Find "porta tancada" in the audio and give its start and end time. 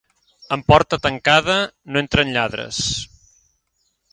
0.71-1.57